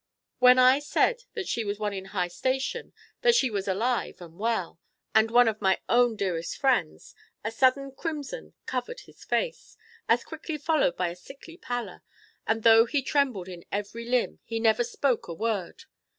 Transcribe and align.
When 0.39 0.57
I 0.57 0.79
said 0.79 1.25
that 1.35 1.47
she 1.47 1.63
was 1.63 1.77
one 1.77 1.93
in 1.93 2.05
high 2.05 2.29
station, 2.29 2.91
that 3.21 3.35
she 3.35 3.51
was 3.51 3.67
alive 3.67 4.19
and 4.19 4.39
well, 4.39 4.79
and 5.13 5.29
one 5.29 5.47
of 5.47 5.61
my 5.61 5.79
own 5.87 6.15
dearest 6.15 6.57
friends, 6.57 7.13
a 7.43 7.51
sudden 7.51 7.91
crimson 7.91 8.53
covered 8.65 9.01
his 9.01 9.23
face, 9.23 9.77
as 10.09 10.23
quickly 10.23 10.57
followed 10.57 10.97
by 10.97 11.09
a 11.09 11.15
sickly 11.15 11.55
pallor; 11.55 12.01
and 12.47 12.63
though 12.63 12.85
he 12.87 13.03
trembled 13.03 13.47
in 13.47 13.63
every 13.71 14.09
limb, 14.09 14.39
he 14.43 14.59
never 14.59 14.83
spoke 14.83 15.27
a 15.27 15.35
word. 15.35 15.83